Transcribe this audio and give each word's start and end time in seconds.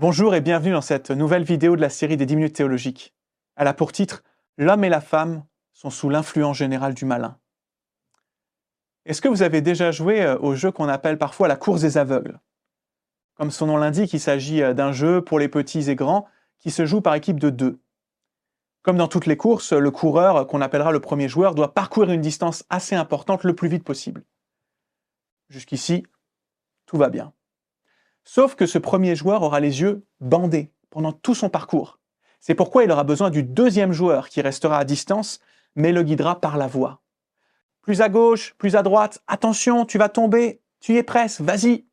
Bonjour 0.00 0.36
et 0.36 0.40
bienvenue 0.40 0.70
dans 0.70 0.80
cette 0.80 1.10
nouvelle 1.10 1.42
vidéo 1.42 1.74
de 1.74 1.80
la 1.80 1.88
série 1.88 2.16
des 2.16 2.24
10 2.24 2.36
minutes 2.36 2.54
théologiques. 2.54 3.16
Elle 3.56 3.66
a 3.66 3.74
pour 3.74 3.90
titre 3.90 4.22
L'homme 4.56 4.84
et 4.84 4.88
la 4.88 5.00
femme 5.00 5.44
sont 5.72 5.90
sous 5.90 6.08
l'influence 6.08 6.56
générale 6.56 6.94
du 6.94 7.04
malin. 7.04 7.36
Est-ce 9.06 9.20
que 9.20 9.26
vous 9.26 9.42
avez 9.42 9.60
déjà 9.60 9.90
joué 9.90 10.22
euh, 10.22 10.38
au 10.38 10.54
jeu 10.54 10.70
qu'on 10.70 10.86
appelle 10.86 11.18
parfois 11.18 11.48
la 11.48 11.56
course 11.56 11.80
des 11.80 11.98
aveugles? 11.98 12.38
Comme 13.34 13.50
son 13.50 13.66
nom 13.66 13.76
l'indique, 13.76 14.12
il 14.12 14.20
s'agit 14.20 14.62
euh, 14.62 14.72
d'un 14.72 14.92
jeu 14.92 15.20
pour 15.20 15.40
les 15.40 15.48
petits 15.48 15.90
et 15.90 15.96
grands 15.96 16.28
qui 16.60 16.70
se 16.70 16.86
joue 16.86 17.00
par 17.00 17.16
équipe 17.16 17.40
de 17.40 17.50
deux. 17.50 17.80
Comme 18.82 18.98
dans 18.98 19.08
toutes 19.08 19.26
les 19.26 19.36
courses, 19.36 19.72
le 19.72 19.90
coureur, 19.90 20.46
qu'on 20.46 20.60
appellera 20.60 20.92
le 20.92 21.00
premier 21.00 21.28
joueur, 21.28 21.56
doit 21.56 21.74
parcourir 21.74 22.12
une 22.12 22.20
distance 22.20 22.64
assez 22.70 22.94
importante 22.94 23.42
le 23.42 23.56
plus 23.56 23.68
vite 23.68 23.82
possible. 23.82 24.22
Jusqu'ici, 25.48 26.06
tout 26.86 26.98
va 26.98 27.08
bien. 27.08 27.32
Sauf 28.30 28.56
que 28.56 28.66
ce 28.66 28.76
premier 28.76 29.16
joueur 29.16 29.40
aura 29.40 29.58
les 29.58 29.80
yeux 29.80 30.04
bandés 30.20 30.70
pendant 30.90 31.12
tout 31.12 31.34
son 31.34 31.48
parcours. 31.48 31.98
C'est 32.40 32.54
pourquoi 32.54 32.84
il 32.84 32.90
aura 32.90 33.02
besoin 33.02 33.30
du 33.30 33.42
deuxième 33.42 33.92
joueur 33.92 34.28
qui 34.28 34.42
restera 34.42 34.76
à 34.76 34.84
distance, 34.84 35.40
mais 35.76 35.92
le 35.92 36.02
guidera 36.02 36.38
par 36.38 36.58
la 36.58 36.66
voix. 36.66 37.00
Plus 37.80 38.02
à 38.02 38.10
gauche, 38.10 38.54
plus 38.58 38.76
à 38.76 38.82
droite, 38.82 39.22
attention, 39.28 39.86
tu 39.86 39.96
vas 39.96 40.10
tomber, 40.10 40.60
tu 40.78 40.92
y 40.92 40.98
es 40.98 41.02
presque, 41.02 41.40
vas-y. 41.40 41.86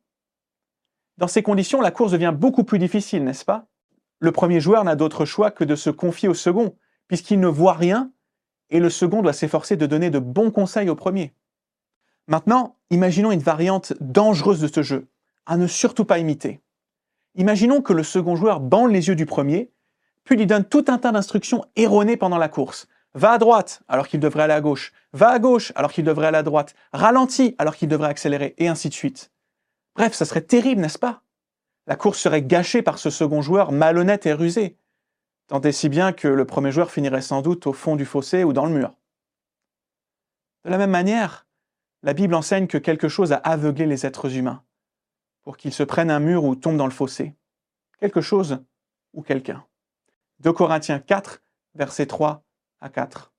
Dans 1.16 1.26
ces 1.26 1.42
conditions, 1.42 1.80
la 1.80 1.90
course 1.90 2.12
devient 2.12 2.34
beaucoup 2.36 2.64
plus 2.64 2.78
difficile, 2.78 3.24
n'est-ce 3.24 3.46
pas? 3.46 3.64
Le 4.18 4.30
premier 4.30 4.60
joueur 4.60 4.84
n'a 4.84 4.94
d'autre 4.94 5.24
choix 5.24 5.50
que 5.50 5.64
de 5.64 5.74
se 5.74 5.88
confier 5.88 6.28
au 6.28 6.34
second, 6.34 6.76
puisqu'il 7.08 7.40
ne 7.40 7.48
voit 7.48 7.72
rien, 7.72 8.12
et 8.68 8.80
le 8.80 8.90
second 8.90 9.22
doit 9.22 9.32
s'efforcer 9.32 9.76
de 9.76 9.86
donner 9.86 10.10
de 10.10 10.18
bons 10.18 10.50
conseils 10.50 10.90
au 10.90 10.96
premier. 10.96 11.34
Maintenant, 12.28 12.76
imaginons 12.90 13.32
une 13.32 13.40
variante 13.40 13.94
dangereuse 14.02 14.60
de 14.60 14.68
ce 14.68 14.82
jeu 14.82 15.08
à 15.46 15.56
ne 15.56 15.66
surtout 15.66 16.04
pas 16.04 16.18
imiter. 16.18 16.60
Imaginons 17.36 17.82
que 17.82 17.92
le 17.92 18.02
second 18.02 18.36
joueur 18.36 18.60
bande 18.60 18.92
les 18.92 19.08
yeux 19.08 19.14
du 19.14 19.26
premier, 19.26 19.70
puis 20.24 20.36
lui 20.36 20.46
donne 20.46 20.64
tout 20.64 20.84
un 20.88 20.98
tas 20.98 21.12
d'instructions 21.12 21.64
erronées 21.76 22.16
pendant 22.16 22.38
la 22.38 22.48
course. 22.48 22.88
Va 23.14 23.32
à 23.32 23.38
droite 23.38 23.82
alors 23.88 24.08
qu'il 24.08 24.20
devrait 24.20 24.42
aller 24.42 24.52
à 24.52 24.60
gauche, 24.60 24.92
va 25.12 25.30
à 25.30 25.38
gauche 25.38 25.72
alors 25.76 25.92
qu'il 25.92 26.04
devrait 26.04 26.26
aller 26.26 26.38
à 26.38 26.42
droite, 26.42 26.74
ralentit 26.92 27.54
alors 27.58 27.76
qu'il 27.76 27.88
devrait 27.88 28.08
accélérer, 28.08 28.54
et 28.58 28.68
ainsi 28.68 28.88
de 28.88 28.94
suite. 28.94 29.32
Bref, 29.94 30.12
ça 30.12 30.24
serait 30.24 30.42
terrible, 30.42 30.82
n'est-ce 30.82 30.98
pas? 30.98 31.22
La 31.86 31.96
course 31.96 32.18
serait 32.18 32.42
gâchée 32.42 32.82
par 32.82 32.98
ce 32.98 33.08
second 33.08 33.40
joueur 33.40 33.72
malhonnête 33.72 34.26
et 34.26 34.32
rusé, 34.32 34.76
tant 35.46 35.60
et 35.60 35.72
si 35.72 35.88
bien 35.88 36.12
que 36.12 36.28
le 36.28 36.44
premier 36.44 36.72
joueur 36.72 36.90
finirait 36.90 37.22
sans 37.22 37.40
doute 37.40 37.66
au 37.66 37.72
fond 37.72 37.96
du 37.96 38.04
fossé 38.04 38.44
ou 38.44 38.52
dans 38.52 38.66
le 38.66 38.72
mur. 38.72 38.92
De 40.64 40.70
la 40.70 40.78
même 40.78 40.90
manière, 40.90 41.46
la 42.02 42.12
Bible 42.12 42.34
enseigne 42.34 42.66
que 42.66 42.78
quelque 42.78 43.08
chose 43.08 43.32
a 43.32 43.36
aveuglé 43.36 43.86
les 43.86 44.04
êtres 44.04 44.36
humain 44.36 44.62
pour 45.46 45.56
qu'ils 45.56 45.72
se 45.72 45.84
prennent 45.84 46.10
un 46.10 46.18
mur 46.18 46.42
ou 46.42 46.56
tombent 46.56 46.76
dans 46.76 46.88
le 46.88 46.92
fossé. 46.92 47.36
Quelque 48.00 48.20
chose 48.20 48.64
ou 49.12 49.22
quelqu'un. 49.22 49.64
2 50.40 50.52
Corinthiens 50.52 50.98
4, 50.98 51.40
versets 51.76 52.06
3 52.06 52.42
à 52.80 52.88
4. 52.88 53.32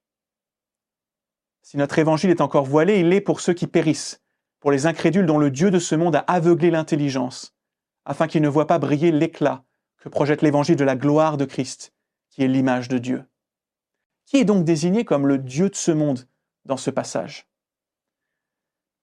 Si 1.61 1.75
notre 1.75 1.99
évangile 1.99 2.29
est 2.29 2.39
encore 2.39 2.63
voilé, 2.63 3.01
il 3.01 3.09
l'est 3.09 3.19
pour 3.19 3.41
ceux 3.41 3.51
qui 3.51 3.67
périssent, 3.67 4.23
pour 4.61 4.71
les 4.71 4.85
incrédules 4.85 5.25
dont 5.25 5.37
le 5.37 5.51
Dieu 5.51 5.69
de 5.69 5.79
ce 5.79 5.95
monde 5.95 6.15
a 6.15 6.19
aveuglé 6.19 6.71
l'intelligence, 6.71 7.53
afin 8.05 8.27
qu'ils 8.27 8.41
ne 8.41 8.47
voient 8.47 8.67
pas 8.67 8.79
briller 8.79 9.11
l'éclat 9.11 9.65
que 9.97 10.07
projette 10.07 10.41
l'évangile 10.41 10.77
de 10.77 10.85
la 10.85 10.95
gloire 10.95 11.35
de 11.35 11.43
Christ, 11.43 11.93
qui 12.29 12.41
est 12.41 12.47
l'image 12.47 12.87
de 12.87 12.99
Dieu. 12.99 13.25
Qui 14.25 14.37
est 14.37 14.45
donc 14.45 14.63
désigné 14.63 15.03
comme 15.03 15.27
le 15.27 15.39
Dieu 15.39 15.69
de 15.69 15.75
ce 15.75 15.91
monde 15.91 16.25
dans 16.63 16.77
ce 16.77 16.89
passage? 16.89 17.49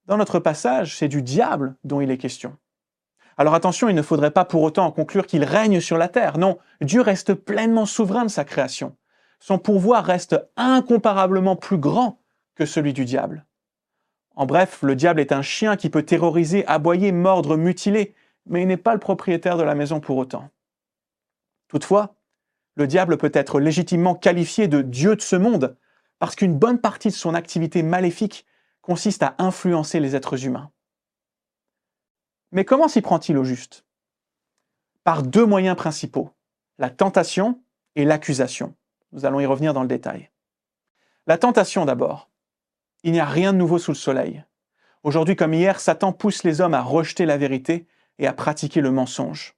Dans 0.07 0.17
notre 0.17 0.39
passage, 0.39 0.97
c'est 0.97 1.09
du 1.09 1.21
diable 1.21 1.77
dont 1.85 2.01
il 2.01 2.11
est 2.11 2.17
question. 2.17 2.57
Alors 3.37 3.55
attention, 3.55 3.89
il 3.89 3.95
ne 3.95 4.03
faudrait 4.03 4.31
pas 4.31 4.45
pour 4.45 4.63
autant 4.63 4.87
en 4.87 4.93
conclure 4.93 5.27
qu'il 5.27 5.45
règne 5.45 5.81
sur 5.81 5.99
la 5.99 6.09
terre. 6.09 6.39
Non, 6.39 6.59
Dieu 6.81 7.01
reste 7.01 7.35
pleinement 7.35 7.87
souverain 7.87 8.25
de 8.25 8.31
sa 8.31 8.45
création. 8.45 8.97
Son 9.41 9.59
pouvoir 9.59 10.05
reste 10.05 10.37
incomparablement 10.57 11.57
plus 11.57 11.79
grand 11.79 12.21
que 12.55 12.67
celui 12.67 12.93
du 12.93 13.05
diable. 13.05 13.45
En 14.37 14.47
bref, 14.47 14.83
le 14.83 14.97
diable 14.97 15.21
est 15.21 15.33
un 15.33 15.43
chien 15.43 15.77
qui 15.77 15.91
peut 15.91 16.03
terroriser, 16.03 16.67
aboyer, 16.67 17.13
mordre, 17.13 17.57
mutiler, 17.57 18.15
mais 18.47 18.63
il 18.63 18.69
n'est 18.69 18.77
pas 18.77 18.95
le 18.95 19.01
propriétaire 19.01 19.57
de 19.57 19.63
la 19.63 19.75
maison 19.75 20.01
pour 20.01 20.17
autant. 20.17 20.51
Toutefois, 21.69 22.17
le 22.77 22.87
diable 22.87 23.17
peut 23.17 23.31
être 23.33 23.61
légitimement 23.61 24.15
qualifié 24.15 24.67
de 24.67 24.83
Dieu 24.83 25.15
de 25.17 25.21
ce 25.21 25.37
monde, 25.37 25.77
parce 26.19 26.35
qu'une 26.35 26.59
bonne 26.59 26.81
partie 26.81 27.09
de 27.09 27.15
son 27.15 27.35
activité 27.35 27.83
maléfique 27.83 28.47
consiste 28.83 29.23
à 29.23 29.35
influencer 29.39 30.01
les 30.01 30.17
êtres 30.17 30.45
humains. 30.47 30.71
Mais 32.55 32.65
comment 32.65 32.87
s'y 32.87 33.03
prend-il 33.03 33.37
au 33.37 33.43
juste? 33.43 33.85
Par 35.03 35.25
deux 35.25 35.45
moyens 35.45 35.77
principaux, 35.77 36.31
la 36.79 36.89
tentation 36.89 37.61
et 37.97 38.05
l'accusation. 38.05 38.77
Nous 39.11 39.27
allons 39.27 39.41
y 39.41 39.47
revenir 39.47 39.75
dans 39.75 39.83
le 39.83 39.89
détail. 39.89 40.31
La 41.27 41.37
tentation 41.37 41.85
d'abord. 41.85 42.31
Il 43.03 43.11
n'y 43.11 43.19
a 43.19 43.25
rien 43.25 43.53
de 43.53 43.59
nouveau 43.59 43.79
sous 43.79 43.91
le 43.91 43.97
soleil. 43.97 44.45
Aujourd'hui 45.03 45.35
comme 45.35 45.53
hier, 45.53 45.81
Satan 45.81 46.13
pousse 46.13 46.45
les 46.45 46.61
hommes 46.61 46.75
à 46.75 46.81
rejeter 46.81 47.27
la 47.27 47.37
vérité 47.37 47.89
et 48.19 48.29
à 48.29 48.33
pratiquer 48.33 48.81
le 48.81 48.93
mensonge. 48.93 49.57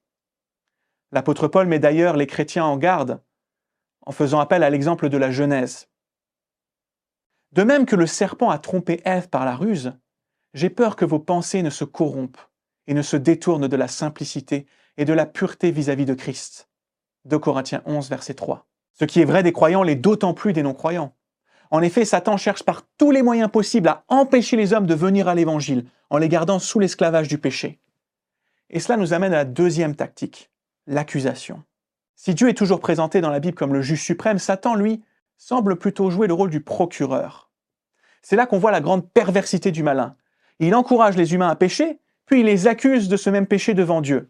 L'apôtre 1.11 1.47
Paul 1.47 1.67
met 1.67 1.77
d'ailleurs 1.77 2.17
les 2.17 2.27
chrétiens 2.27 2.65
en 2.65 2.77
garde 2.77 3.21
en 4.07 4.11
faisant 4.11 4.39
appel 4.39 4.63
à 4.63 4.71
l'exemple 4.71 5.09
de 5.09 5.17
la 5.17 5.29
Genèse. 5.29 5.87
De 7.51 7.61
même 7.61 7.85
que 7.85 7.95
le 7.95 8.07
serpent 8.07 8.49
a 8.49 8.57
trompé 8.57 9.01
Ève 9.05 9.29
par 9.29 9.45
la 9.45 9.55
ruse, 9.55 9.93
j'ai 10.55 10.71
peur 10.71 10.95
que 10.95 11.05
vos 11.05 11.19
pensées 11.19 11.61
ne 11.61 11.69
se 11.69 11.83
corrompent 11.83 12.41
et 12.87 12.93
ne 12.93 13.01
se 13.01 13.17
détourne 13.17 13.67
de 13.67 13.75
la 13.75 13.87
simplicité 13.87 14.65
et 14.97 15.05
de 15.05 15.13
la 15.13 15.25
pureté 15.25 15.71
vis-à-vis 15.71 16.05
de 16.05 16.13
Christ. 16.13 16.69
2 17.25 17.37
Corinthiens 17.39 17.81
11, 17.85 18.09
verset 18.09 18.33
3. 18.33 18.65
Ce 18.93 19.05
qui 19.05 19.21
est 19.21 19.25
vrai 19.25 19.43
des 19.43 19.51
croyants 19.51 19.83
l'est 19.83 19.95
d'autant 19.95 20.33
plus 20.33 20.53
des 20.53 20.63
non-croyants. 20.63 21.13
En 21.69 21.81
effet, 21.81 22.05
Satan 22.05 22.37
cherche 22.37 22.63
par 22.63 22.83
tous 22.97 23.11
les 23.11 23.21
moyens 23.21 23.51
possibles 23.51 23.89
à 23.89 24.05
empêcher 24.07 24.55
les 24.55 24.73
hommes 24.73 24.87
de 24.87 24.95
venir 24.95 25.27
à 25.27 25.35
l'Évangile 25.35 25.85
en 26.09 26.17
les 26.17 26.29
gardant 26.29 26.59
sous 26.59 26.79
l'esclavage 26.79 27.27
du 27.27 27.37
péché. 27.37 27.79
Et 28.69 28.79
cela 28.79 28.97
nous 28.97 29.13
amène 29.13 29.33
à 29.33 29.37
la 29.37 29.45
deuxième 29.45 29.95
tactique, 29.95 30.49
l'accusation. 30.87 31.63
Si 32.15 32.33
Dieu 32.33 32.49
est 32.49 32.57
toujours 32.57 32.79
présenté 32.79 33.21
dans 33.21 33.29
la 33.29 33.39
Bible 33.39 33.55
comme 33.55 33.73
le 33.73 33.81
juge 33.81 34.03
suprême, 34.03 34.39
Satan, 34.39 34.75
lui, 34.75 35.03
semble 35.37 35.77
plutôt 35.77 36.09
jouer 36.09 36.27
le 36.27 36.33
rôle 36.33 36.49
du 36.49 36.61
procureur. 36.61 37.51
C'est 38.21 38.35
là 38.35 38.45
qu'on 38.45 38.57
voit 38.57 38.71
la 38.71 38.81
grande 38.81 39.09
perversité 39.11 39.71
du 39.71 39.83
malin. 39.83 40.15
Il 40.59 40.73
encourage 40.73 41.15
les 41.15 41.33
humains 41.33 41.49
à 41.49 41.55
pécher, 41.55 41.99
puis 42.27 42.41
il 42.41 42.45
les 42.45 42.67
accuse 42.67 43.07
de 43.09 43.17
ce 43.17 43.31
même 43.31 43.47
péché 43.47 43.73
devant 43.73 44.01
Dieu. 44.01 44.29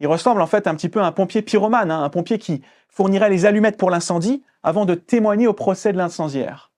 Il 0.00 0.06
ressemble 0.06 0.42
en 0.42 0.46
fait 0.46 0.66
un 0.66 0.74
petit 0.74 0.88
peu 0.90 1.00
à 1.00 1.06
un 1.06 1.12
pompier 1.12 1.40
pyromane, 1.40 1.90
hein, 1.90 2.02
un 2.02 2.10
pompier 2.10 2.38
qui 2.38 2.60
fournirait 2.88 3.30
les 3.30 3.46
allumettes 3.46 3.78
pour 3.78 3.90
l'incendie 3.90 4.42
avant 4.62 4.84
de 4.84 4.94
témoigner 4.94 5.46
au 5.46 5.54
procès 5.54 5.92
de 5.92 5.98
l'incendiaire. 5.98 6.72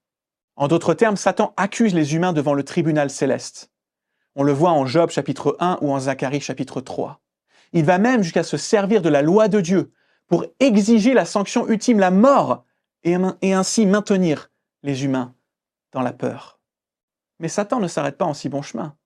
En 0.55 0.67
d'autres 0.67 0.93
termes, 0.93 1.17
Satan 1.17 1.53
accuse 1.57 1.93
les 1.93 2.15
humains 2.15 2.33
devant 2.33 2.53
le 2.53 2.63
tribunal 2.63 3.09
céleste. 3.09 3.71
On 4.35 4.43
le 4.43 4.51
voit 4.51 4.71
en 4.71 4.85
Job 4.85 5.09
chapitre 5.09 5.57
1 5.59 5.79
ou 5.81 5.91
en 5.91 5.99
Zacharie 5.99 6.41
chapitre 6.41 6.81
3. 6.81 7.19
Il 7.73 7.85
va 7.85 7.97
même 7.97 8.23
jusqu'à 8.23 8.43
se 8.43 8.57
servir 8.57 9.01
de 9.01 9.09
la 9.09 9.21
loi 9.21 9.47
de 9.47 9.61
Dieu 9.61 9.91
pour 10.27 10.45
exiger 10.59 11.13
la 11.13 11.25
sanction 11.25 11.67
ultime, 11.67 11.99
la 11.99 12.11
mort, 12.11 12.65
et, 13.03 13.15
et 13.41 13.53
ainsi 13.53 13.85
maintenir 13.85 14.51
les 14.83 15.05
humains 15.05 15.33
dans 15.91 16.01
la 16.01 16.13
peur. 16.13 16.59
Mais 17.39 17.47
Satan 17.47 17.79
ne 17.79 17.87
s'arrête 17.87 18.17
pas 18.17 18.25
en 18.25 18.33
si 18.33 18.49
bon 18.49 18.61
chemin. 18.61 18.96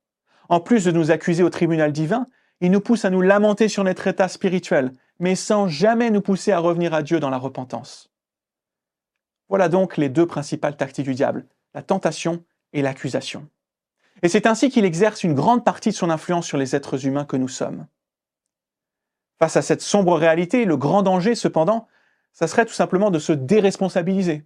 En 0.51 0.59
plus 0.59 0.83
de 0.83 0.91
nous 0.91 1.11
accuser 1.11 1.43
au 1.43 1.49
tribunal 1.49 1.93
divin, 1.93 2.27
il 2.59 2.71
nous 2.71 2.81
pousse 2.81 3.05
à 3.05 3.09
nous 3.09 3.21
lamenter 3.21 3.69
sur 3.69 3.85
notre 3.85 4.05
état 4.07 4.27
spirituel, 4.27 4.91
mais 5.17 5.35
sans 5.35 5.69
jamais 5.69 6.11
nous 6.11 6.19
pousser 6.19 6.51
à 6.51 6.59
revenir 6.59 6.93
à 6.93 7.03
Dieu 7.03 7.21
dans 7.21 7.29
la 7.29 7.37
repentance. 7.37 8.11
Voilà 9.47 9.69
donc 9.69 9.95
les 9.95 10.09
deux 10.09 10.25
principales 10.25 10.75
tactiques 10.75 11.05
du 11.05 11.13
diable, 11.13 11.45
la 11.73 11.81
tentation 11.81 12.43
et 12.73 12.81
l'accusation. 12.81 13.47
Et 14.23 14.27
c'est 14.27 14.45
ainsi 14.45 14.69
qu'il 14.69 14.83
exerce 14.83 15.23
une 15.23 15.35
grande 15.35 15.63
partie 15.63 15.91
de 15.91 15.95
son 15.95 16.09
influence 16.09 16.47
sur 16.47 16.57
les 16.57 16.75
êtres 16.75 17.05
humains 17.05 17.23
que 17.23 17.37
nous 17.37 17.47
sommes. 17.47 17.87
Face 19.39 19.55
à 19.55 19.61
cette 19.61 19.81
sombre 19.81 20.17
réalité, 20.17 20.65
le 20.65 20.75
grand 20.75 21.01
danger, 21.01 21.33
cependant, 21.33 21.87
ça 22.33 22.49
serait 22.49 22.65
tout 22.65 22.73
simplement 22.73 23.09
de 23.09 23.19
se 23.19 23.31
déresponsabiliser. 23.31 24.45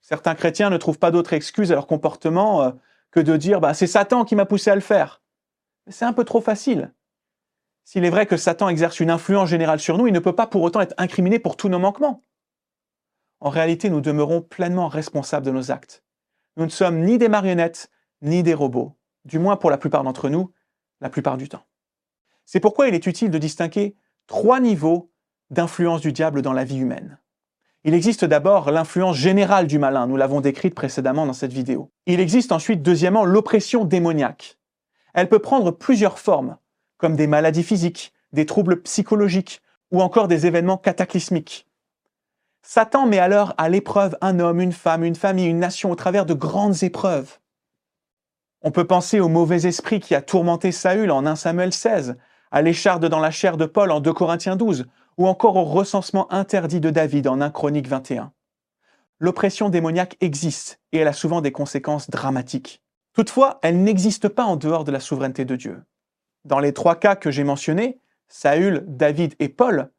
Certains 0.00 0.36
chrétiens 0.36 0.70
ne 0.70 0.76
trouvent 0.76 1.00
pas 1.00 1.10
d'autre 1.10 1.32
excuse 1.32 1.72
à 1.72 1.74
leur 1.74 1.88
comportement 1.88 2.62
euh, 2.62 2.70
que 3.10 3.18
de 3.18 3.36
dire 3.36 3.60
bah, 3.60 3.74
c'est 3.74 3.88
Satan 3.88 4.24
qui 4.24 4.36
m'a 4.36 4.46
poussé 4.46 4.70
à 4.70 4.76
le 4.76 4.80
faire 4.80 5.22
c'est 5.88 6.04
un 6.04 6.12
peu 6.12 6.24
trop 6.24 6.40
facile. 6.40 6.92
S'il 7.84 8.04
est 8.04 8.10
vrai 8.10 8.26
que 8.26 8.36
Satan 8.36 8.68
exerce 8.68 9.00
une 9.00 9.10
influence 9.10 9.48
générale 9.48 9.80
sur 9.80 9.98
nous, 9.98 10.06
il 10.06 10.12
ne 10.12 10.18
peut 10.18 10.34
pas 10.34 10.46
pour 10.46 10.62
autant 10.62 10.80
être 10.80 10.94
incriminé 10.96 11.38
pour 11.38 11.56
tous 11.56 11.68
nos 11.68 11.78
manquements. 11.78 12.22
En 13.40 13.50
réalité, 13.50 13.90
nous 13.90 14.00
demeurons 14.00 14.40
pleinement 14.40 14.88
responsables 14.88 15.44
de 15.44 15.50
nos 15.50 15.70
actes. 15.70 16.02
Nous 16.56 16.64
ne 16.64 16.70
sommes 16.70 17.04
ni 17.04 17.18
des 17.18 17.28
marionnettes, 17.28 17.90
ni 18.22 18.42
des 18.42 18.54
robots, 18.54 18.96
du 19.24 19.38
moins 19.38 19.56
pour 19.56 19.70
la 19.70 19.76
plupart 19.76 20.02
d'entre 20.02 20.30
nous, 20.30 20.50
la 21.00 21.10
plupart 21.10 21.36
du 21.36 21.48
temps. 21.48 21.66
C'est 22.46 22.60
pourquoi 22.60 22.88
il 22.88 22.94
est 22.94 23.06
utile 23.06 23.30
de 23.30 23.38
distinguer 23.38 23.96
trois 24.26 24.60
niveaux 24.60 25.10
d'influence 25.50 26.00
du 26.00 26.12
diable 26.12 26.40
dans 26.40 26.52
la 26.52 26.64
vie 26.64 26.78
humaine. 26.78 27.18
Il 27.84 27.92
existe 27.92 28.24
d'abord 28.24 28.70
l'influence 28.70 29.16
générale 29.16 29.66
du 29.66 29.78
malin, 29.78 30.06
nous 30.06 30.16
l'avons 30.16 30.40
décrite 30.40 30.74
précédemment 30.74 31.26
dans 31.26 31.34
cette 31.34 31.52
vidéo. 31.52 31.92
Il 32.06 32.18
existe 32.18 32.50
ensuite, 32.50 32.80
deuxièmement, 32.80 33.26
l'oppression 33.26 33.84
démoniaque. 33.84 34.58
Elle 35.14 35.28
peut 35.28 35.38
prendre 35.38 35.70
plusieurs 35.70 36.18
formes, 36.18 36.58
comme 36.98 37.16
des 37.16 37.26
maladies 37.26 37.62
physiques, 37.62 38.12
des 38.32 38.46
troubles 38.46 38.82
psychologiques 38.82 39.62
ou 39.90 40.02
encore 40.02 40.28
des 40.28 40.46
événements 40.46 40.76
cataclysmiques. 40.76 41.66
Satan 42.62 43.06
met 43.06 43.18
alors 43.18 43.54
à 43.58 43.68
l'épreuve 43.68 44.16
un 44.20 44.40
homme, 44.40 44.60
une 44.60 44.72
femme, 44.72 45.04
une 45.04 45.14
famille, 45.14 45.46
une 45.46 45.58
nation 45.58 45.90
au 45.90 45.94
travers 45.94 46.26
de 46.26 46.34
grandes 46.34 46.82
épreuves. 46.82 47.38
On 48.62 48.70
peut 48.70 48.86
penser 48.86 49.20
au 49.20 49.28
mauvais 49.28 49.66
esprit 49.66 50.00
qui 50.00 50.14
a 50.14 50.22
tourmenté 50.22 50.72
Saül 50.72 51.10
en 51.10 51.26
1 51.26 51.36
Samuel 51.36 51.72
16, 51.72 52.16
à 52.50 52.62
l'écharde 52.62 53.06
dans 53.06 53.20
la 53.20 53.30
chair 53.30 53.56
de 53.56 53.66
Paul 53.66 53.90
en 53.90 54.00
2 54.00 54.12
Corinthiens 54.12 54.56
12, 54.56 54.86
ou 55.18 55.28
encore 55.28 55.56
au 55.56 55.64
recensement 55.64 56.32
interdit 56.32 56.80
de 56.80 56.90
David 56.90 57.28
en 57.28 57.40
1 57.40 57.50
Chronique 57.50 57.86
21. 57.86 58.32
L'oppression 59.20 59.68
démoniaque 59.68 60.16
existe 60.20 60.80
et 60.92 60.98
elle 60.98 61.08
a 61.08 61.12
souvent 61.12 61.40
des 61.40 61.52
conséquences 61.52 62.10
dramatiques. 62.10 62.83
Toutefois, 63.14 63.60
elle 63.62 63.82
n'existe 63.82 64.28
pas 64.28 64.44
en 64.44 64.56
dehors 64.56 64.84
de 64.84 64.92
la 64.92 65.00
souveraineté 65.00 65.44
de 65.44 65.56
Dieu. 65.56 65.82
Dans 66.44 66.58
les 66.58 66.74
trois 66.74 66.96
cas 66.96 67.16
que 67.16 67.30
j'ai 67.30 67.44
mentionnés, 67.44 68.00
Saül, 68.28 68.84
David 68.86 69.34
et 69.38 69.48
Paul, 69.48 69.90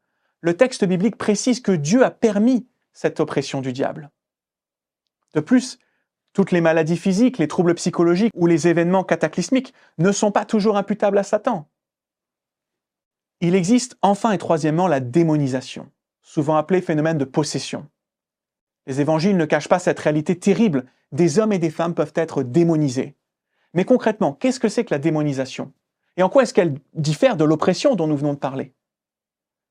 le 0.42 0.56
texte 0.56 0.84
biblique 0.84 1.16
précise 1.16 1.60
que 1.60 1.72
Dieu 1.72 2.04
a 2.04 2.10
permis 2.10 2.68
cette 2.92 3.18
oppression 3.18 3.60
du 3.60 3.72
diable. 3.72 4.10
De 5.34 5.40
plus, 5.40 5.78
toutes 6.34 6.52
les 6.52 6.60
maladies 6.60 6.98
physiques, 6.98 7.38
les 7.38 7.48
troubles 7.48 7.74
psychologiques 7.74 8.32
ou 8.34 8.46
les 8.46 8.68
événements 8.68 9.04
cataclysmiques 9.04 9.72
ne 9.96 10.12
sont 10.12 10.30
pas 10.30 10.44
toujours 10.44 10.76
imputables 10.76 11.18
à 11.18 11.22
Satan. 11.22 11.68
Il 13.40 13.54
existe 13.54 13.96
enfin 14.02 14.32
et 14.32 14.38
troisièmement 14.38 14.88
la 14.88 15.00
démonisation, 15.00 15.90
souvent 16.20 16.56
appelée 16.56 16.82
phénomène 16.82 17.18
de 17.18 17.24
possession. 17.24 17.88
Les 18.86 19.00
évangiles 19.00 19.36
ne 19.36 19.44
cachent 19.44 19.68
pas 19.68 19.78
cette 19.78 19.98
réalité 19.98 20.38
terrible, 20.38 20.86
des 21.12 21.38
hommes 21.38 21.52
et 21.52 21.58
des 21.58 21.70
femmes 21.70 21.94
peuvent 21.94 22.12
être 22.14 22.42
démonisés. 22.42 23.16
Mais 23.74 23.84
concrètement, 23.84 24.32
qu'est-ce 24.32 24.60
que 24.60 24.68
c'est 24.68 24.84
que 24.84 24.94
la 24.94 24.98
démonisation? 24.98 25.72
Et 26.16 26.22
en 26.22 26.28
quoi 26.28 26.42
est-ce 26.42 26.54
qu'elle 26.54 26.78
diffère 26.94 27.36
de 27.36 27.44
l'oppression 27.44 27.94
dont 27.94 28.06
nous 28.06 28.16
venons 28.16 28.34
de 28.34 28.38
parler? 28.38 28.74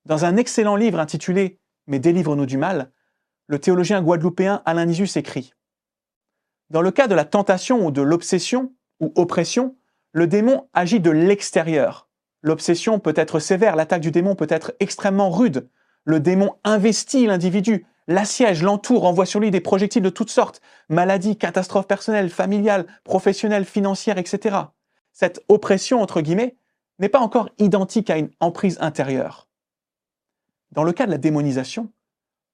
Dans 0.04 0.24
un 0.24 0.36
excellent 0.36 0.76
livre 0.76 1.00
intitulé 1.00 1.58
Mais 1.86 1.98
délivre-nous 1.98 2.46
du 2.46 2.58
mal, 2.58 2.92
le 3.46 3.58
théologien 3.58 4.02
guadeloupéen 4.02 4.62
Alain 4.64 4.86
Nisus 4.86 5.16
écrit 5.16 5.52
dans 6.70 6.82
le 6.82 6.90
cas 6.90 7.06
de 7.06 7.14
la 7.14 7.24
tentation 7.24 7.86
ou 7.86 7.90
de 7.90 8.02
l'obsession 8.02 8.72
ou 9.00 9.12
oppression, 9.14 9.76
le 10.12 10.26
démon 10.26 10.68
agit 10.72 11.00
de 11.00 11.10
l'extérieur. 11.10 12.08
L'obsession 12.42 12.98
peut 12.98 13.14
être 13.16 13.38
sévère, 13.38 13.76
l'attaque 13.76 14.00
du 14.00 14.10
démon 14.10 14.34
peut 14.34 14.46
être 14.50 14.74
extrêmement 14.80 15.30
rude. 15.30 15.68
Le 16.04 16.18
démon 16.18 16.54
investit 16.64 17.26
l'individu, 17.26 17.86
l'assiège, 18.08 18.62
l'entoure, 18.62 19.04
envoie 19.04 19.26
sur 19.26 19.40
lui 19.40 19.50
des 19.50 19.60
projectiles 19.60 20.02
de 20.02 20.10
toutes 20.10 20.30
sortes, 20.30 20.60
maladies, 20.88 21.36
catastrophes 21.36 21.86
personnelles, 21.86 22.30
familiales, 22.30 22.86
professionnelles, 23.04 23.64
financières, 23.64 24.18
etc. 24.18 24.56
Cette 25.12 25.44
oppression, 25.48 26.00
entre 26.02 26.20
guillemets, 26.20 26.56
n'est 26.98 27.08
pas 27.08 27.20
encore 27.20 27.50
identique 27.58 28.10
à 28.10 28.18
une 28.18 28.30
emprise 28.40 28.78
intérieure. 28.80 29.48
Dans 30.72 30.84
le 30.84 30.92
cas 30.92 31.06
de 31.06 31.10
la 31.10 31.18
démonisation, 31.18 31.92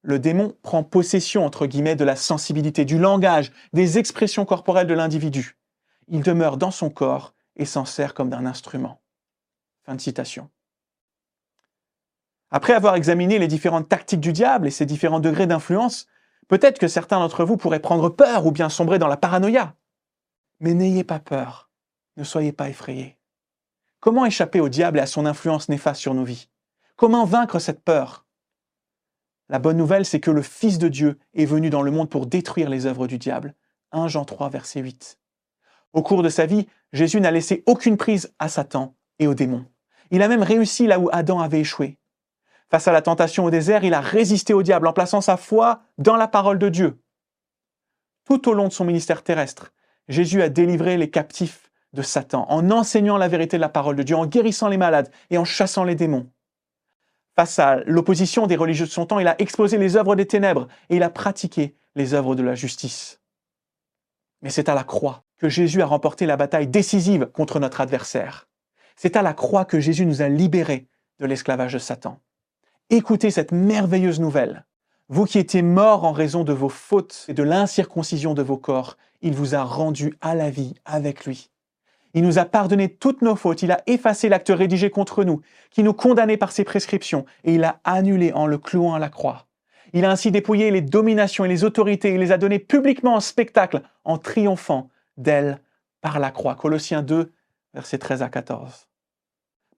le 0.01 0.19
démon 0.19 0.55
prend 0.63 0.83
possession, 0.83 1.45
entre 1.45 1.65
guillemets, 1.65 1.95
de 1.95 2.03
la 2.03 2.15
sensibilité, 2.15 2.83
du 2.83 2.99
langage, 2.99 3.51
des 3.71 3.97
expressions 3.97 4.45
corporelles 4.45 4.87
de 4.87 4.93
l'individu. 4.93 5.57
Il 6.09 6.21
demeure 6.21 6.57
dans 6.57 6.71
son 6.71 6.89
corps 6.89 7.33
et 7.55 7.65
s'en 7.65 7.85
sert 7.85 8.13
comme 8.13 8.29
d'un 8.29 8.45
instrument. 8.45 9.01
Fin 9.85 9.95
de 9.95 10.01
citation. 10.01 10.49
Après 12.55 12.73
avoir 12.73 12.93
examiné 12.93 13.39
les 13.39 13.47
différentes 13.47 13.89
tactiques 13.89 14.19
du 14.19 14.31
diable 14.31 14.67
et 14.67 14.71
ses 14.71 14.85
différents 14.85 15.19
degrés 15.19 15.47
d'influence, 15.47 16.05
peut-être 16.47 16.77
que 16.77 16.87
certains 16.87 17.17
d'entre 17.17 17.45
vous 17.45 17.57
pourraient 17.57 17.79
prendre 17.79 18.09
peur 18.09 18.45
ou 18.45 18.51
bien 18.51 18.69
sombrer 18.69 18.99
dans 18.99 19.07
la 19.07 19.17
paranoïa. 19.17 19.75
Mais 20.59 20.75
n'ayez 20.75 21.03
pas 21.03 21.17
peur, 21.17 21.71
ne 22.15 22.23
soyez 22.23 22.51
pas 22.51 22.69
effrayés. 22.69 23.17
Comment 23.99 24.27
échapper 24.27 24.59
au 24.59 24.69
diable 24.69 24.99
et 24.99 25.01
à 25.01 25.07
son 25.07 25.25
influence 25.25 25.67
néfaste 25.67 25.99
sur 25.99 26.13
nos 26.13 26.23
vies? 26.23 26.47
Comment 26.95 27.25
vaincre 27.25 27.57
cette 27.57 27.83
peur? 27.83 28.27
La 29.49 29.57
bonne 29.57 29.77
nouvelle, 29.77 30.05
c'est 30.05 30.19
que 30.19 30.29
le 30.29 30.43
Fils 30.43 30.77
de 30.77 30.89
Dieu 30.89 31.17
est 31.33 31.45
venu 31.45 31.71
dans 31.71 31.81
le 31.81 31.89
monde 31.89 32.11
pour 32.11 32.27
détruire 32.27 32.69
les 32.69 32.85
œuvres 32.85 33.07
du 33.07 33.17
diable. 33.17 33.55
1 33.93 34.09
Jean 34.09 34.25
3, 34.25 34.49
verset 34.49 34.81
8. 34.81 35.17
Au 35.93 36.03
cours 36.03 36.21
de 36.21 36.29
sa 36.29 36.45
vie, 36.45 36.67
Jésus 36.91 37.19
n'a 37.19 37.31
laissé 37.31 37.63
aucune 37.65 37.97
prise 37.97 38.31
à 38.37 38.47
Satan 38.47 38.95
et 39.17 39.25
aux 39.25 39.33
démons. 39.33 39.65
Il 40.11 40.21
a 40.21 40.27
même 40.27 40.43
réussi 40.43 40.85
là 40.85 40.99
où 40.99 41.09
Adam 41.11 41.39
avait 41.39 41.61
échoué. 41.61 41.97
Face 42.73 42.87
à 42.87 42.91
la 42.91 43.03
tentation 43.03 43.45
au 43.45 43.51
désert, 43.51 43.83
il 43.83 43.93
a 43.93 44.01
résisté 44.01 44.51
au 44.51 44.63
diable 44.63 44.87
en 44.87 44.93
plaçant 44.93 45.21
sa 45.21 45.37
foi 45.37 45.83
dans 45.99 46.15
la 46.15 46.27
parole 46.27 46.57
de 46.57 46.69
Dieu. 46.69 46.99
Tout 48.25 48.49
au 48.49 48.55
long 48.55 48.67
de 48.67 48.73
son 48.73 48.83
ministère 48.83 49.21
terrestre, 49.21 49.71
Jésus 50.07 50.41
a 50.41 50.49
délivré 50.49 50.97
les 50.97 51.11
captifs 51.11 51.71
de 51.93 52.01
Satan 52.01 52.47
en 52.49 52.71
enseignant 52.71 53.17
la 53.17 53.27
vérité 53.27 53.57
de 53.57 53.61
la 53.61 53.69
parole 53.69 53.95
de 53.95 54.01
Dieu, 54.01 54.15
en 54.15 54.25
guérissant 54.25 54.69
les 54.69 54.77
malades 54.77 55.11
et 55.29 55.37
en 55.37 55.45
chassant 55.45 55.83
les 55.83 55.93
démons. 55.93 56.31
Face 57.35 57.59
à 57.59 57.81
l'opposition 57.85 58.47
des 58.47 58.55
religieux 58.55 58.87
de 58.87 58.91
son 58.91 59.05
temps, 59.05 59.19
il 59.19 59.27
a 59.27 59.39
exposé 59.39 59.77
les 59.77 59.95
œuvres 59.95 60.15
des 60.15 60.25
ténèbres 60.25 60.67
et 60.89 60.95
il 60.95 61.03
a 61.03 61.11
pratiqué 61.11 61.75
les 61.93 62.15
œuvres 62.15 62.33
de 62.33 62.41
la 62.41 62.55
justice. 62.55 63.21
Mais 64.41 64.49
c'est 64.49 64.67
à 64.67 64.73
la 64.73 64.83
croix 64.83 65.25
que 65.37 65.47
Jésus 65.47 65.83
a 65.83 65.85
remporté 65.85 66.25
la 66.25 66.37
bataille 66.37 66.67
décisive 66.67 67.27
contre 67.27 67.59
notre 67.59 67.81
adversaire. 67.81 68.49
C'est 68.95 69.15
à 69.15 69.21
la 69.21 69.35
croix 69.35 69.63
que 69.63 69.79
Jésus 69.79 70.07
nous 70.07 70.23
a 70.23 70.27
libérés 70.27 70.87
de 71.19 71.27
l'esclavage 71.27 71.73
de 71.73 71.77
Satan. 71.77 72.19
Écoutez 72.89 73.31
cette 73.31 73.53
merveilleuse 73.53 74.19
nouvelle. 74.19 74.65
Vous 75.07 75.25
qui 75.25 75.39
étiez 75.39 75.61
morts 75.61 76.03
en 76.03 76.11
raison 76.11 76.43
de 76.43 76.53
vos 76.53 76.69
fautes 76.69 77.25
et 77.29 77.33
de 77.33 77.41
l'incirconcision 77.41 78.33
de 78.33 78.43
vos 78.43 78.57
corps, 78.57 78.97
il 79.21 79.33
vous 79.33 79.55
a 79.55 79.63
rendus 79.63 80.13
à 80.21 80.35
la 80.35 80.49
vie 80.49 80.75
avec 80.83 81.25
lui. 81.25 81.49
Il 82.13 82.23
nous 82.23 82.39
a 82.39 82.45
pardonné 82.45 82.89
toutes 82.89 83.21
nos 83.21 83.35
fautes, 83.35 83.63
il 83.63 83.71
a 83.71 83.81
effacé 83.87 84.29
l'acte 84.29 84.51
rédigé 84.53 84.89
contre 84.89 85.23
nous, 85.23 85.41
qui 85.71 85.81
nous 85.81 85.93
condamnait 85.93 86.37
par 86.37 86.51
ses 86.51 86.65
prescriptions, 86.65 87.25
et 87.45 87.55
il 87.55 87.63
a 87.63 87.79
annulé 87.85 88.33
en 88.33 88.45
le 88.45 88.57
clouant 88.57 88.93
à 88.93 88.99
la 88.99 89.09
croix. 89.09 89.47
Il 89.93 90.05
a 90.05 90.11
ainsi 90.11 90.29
dépouillé 90.29 90.69
les 90.69 90.81
dominations 90.81 91.45
et 91.45 91.49
les 91.49 91.63
autorités, 91.63 92.13
il 92.13 92.19
les 92.19 92.31
a 92.31 92.37
données 92.37 92.59
publiquement 92.59 93.15
en 93.15 93.21
spectacle, 93.21 93.81
en 94.03 94.17
triomphant 94.17 94.89
d'elles 95.17 95.59
par 96.01 96.19
la 96.19 96.31
croix. 96.31 96.55
Colossiens 96.55 97.01
2, 97.01 97.31
versets 97.73 97.97
13 97.97 98.21
à 98.21 98.29
14. 98.29 98.87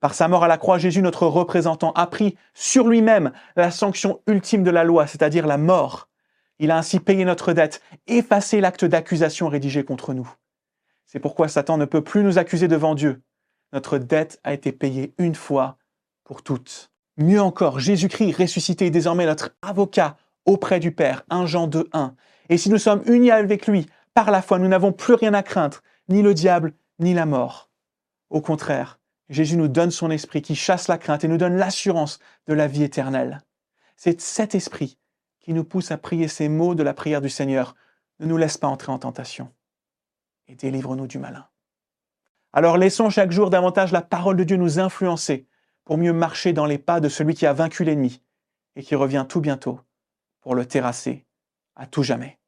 Par 0.06 0.14
sa 0.14 0.28
mort 0.28 0.44
à 0.44 0.46
la 0.46 0.56
croix, 0.56 0.78
Jésus, 0.78 1.02
notre 1.02 1.26
représentant, 1.26 1.90
a 1.94 2.06
pris 2.06 2.36
sur 2.54 2.86
lui-même 2.86 3.32
la 3.56 3.72
sanction 3.72 4.20
ultime 4.28 4.62
de 4.62 4.70
la 4.70 4.84
loi, 4.84 5.08
c'est-à-dire 5.08 5.48
la 5.48 5.58
mort. 5.58 6.08
Il 6.60 6.70
a 6.70 6.78
ainsi 6.78 7.00
payé 7.00 7.24
notre 7.24 7.52
dette, 7.52 7.82
effacé 8.06 8.60
l'acte 8.60 8.84
d'accusation 8.84 9.48
rédigé 9.48 9.82
contre 9.82 10.14
nous. 10.14 10.32
C'est 11.06 11.18
pourquoi 11.18 11.48
Satan 11.48 11.76
ne 11.76 11.86
peut 11.86 12.04
plus 12.04 12.22
nous 12.22 12.38
accuser 12.38 12.68
devant 12.68 12.94
Dieu. 12.94 13.20
Notre 13.72 13.98
dette 13.98 14.38
a 14.44 14.52
été 14.52 14.70
payée 14.70 15.12
une 15.18 15.34
fois 15.34 15.76
pour 16.22 16.44
toutes. 16.44 16.92
Mieux 17.16 17.42
encore, 17.42 17.80
Jésus-Christ 17.80 18.36
ressuscité 18.36 18.86
est 18.86 18.90
désormais 18.90 19.26
notre 19.26 19.56
avocat 19.60 20.16
auprès 20.44 20.78
du 20.78 20.92
Père, 20.92 21.24
1 21.30 21.46
Jean 21.46 21.66
2, 21.66 21.88
1. 21.92 22.14
Et 22.48 22.58
si 22.58 22.70
nous 22.70 22.78
sommes 22.78 23.02
unis 23.06 23.32
avec 23.32 23.66
lui 23.66 23.86
par 24.14 24.30
la 24.30 24.40
foi, 24.40 24.60
nous 24.60 24.68
n'avons 24.68 24.92
plus 24.92 25.14
rien 25.14 25.34
à 25.34 25.42
craindre, 25.42 25.80
ni 26.08 26.22
le 26.22 26.32
diable, 26.32 26.74
ni 27.00 27.12
la 27.12 27.26
mort. 27.26 27.70
Au 28.30 28.40
contraire, 28.40 29.00
Jésus 29.28 29.56
nous 29.56 29.68
donne 29.68 29.90
son 29.90 30.10
esprit 30.10 30.42
qui 30.42 30.54
chasse 30.54 30.88
la 30.88 30.98
crainte 30.98 31.24
et 31.24 31.28
nous 31.28 31.36
donne 31.36 31.56
l'assurance 31.56 32.20
de 32.46 32.54
la 32.54 32.66
vie 32.66 32.84
éternelle. 32.84 33.40
C'est 33.96 34.20
cet 34.20 34.54
esprit 34.54 34.98
qui 35.40 35.52
nous 35.52 35.64
pousse 35.64 35.90
à 35.90 35.98
prier 35.98 36.28
ces 36.28 36.48
mots 36.48 36.74
de 36.74 36.82
la 36.82 36.94
prière 36.94 37.20
du 37.20 37.30
Seigneur. 37.30 37.74
Ne 38.20 38.26
nous 38.26 38.36
laisse 38.36 38.58
pas 38.58 38.68
entrer 38.68 38.92
en 38.92 38.98
tentation 38.98 39.52
et 40.48 40.54
délivre-nous 40.54 41.06
du 41.06 41.18
malin. 41.18 41.46
Alors 42.52 42.78
laissons 42.78 43.10
chaque 43.10 43.32
jour 43.32 43.50
davantage 43.50 43.92
la 43.92 44.02
parole 44.02 44.36
de 44.36 44.44
Dieu 44.44 44.56
nous 44.56 44.78
influencer 44.78 45.46
pour 45.84 45.98
mieux 45.98 46.12
marcher 46.12 46.52
dans 46.52 46.66
les 46.66 46.78
pas 46.78 47.00
de 47.00 47.08
celui 47.08 47.34
qui 47.34 47.46
a 47.46 47.52
vaincu 47.52 47.84
l'ennemi 47.84 48.22
et 48.76 48.82
qui 48.82 48.94
revient 48.94 49.26
tout 49.28 49.40
bientôt 49.40 49.80
pour 50.40 50.54
le 50.54 50.66
terrasser 50.66 51.26
à 51.74 51.86
tout 51.86 52.02
jamais. 52.02 52.38